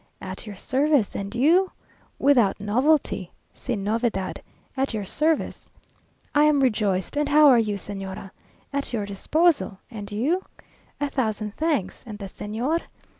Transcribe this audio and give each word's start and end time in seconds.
"At 0.19 0.47
your 0.47 0.55
service, 0.55 1.13
and 1.15 1.35
you?" 1.35 1.69
"Without 2.17 2.59
novelty 2.59 3.29
(sin 3.53 3.83
novedad) 3.83 4.41
at 4.75 4.95
your 4.95 5.05
service." 5.05 5.69
"I 6.33 6.45
am 6.45 6.59
rejoiced, 6.59 7.15
and 7.17 7.29
how 7.29 7.49
are 7.49 7.59
you, 7.59 7.75
Señora?" 7.75 8.31
"At 8.73 8.93
your 8.93 9.05
disposal, 9.05 9.77
and 9.91 10.11
you?" 10.11 10.43
"A 10.99 11.07
thousand 11.07 11.55
thanks, 11.55 12.03
and 12.07 12.17
the 12.17 12.25
Señor?" 12.25 12.79